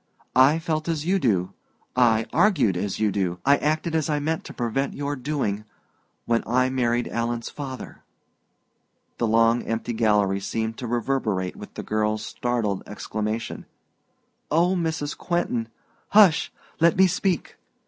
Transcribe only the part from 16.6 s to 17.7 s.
let me speak.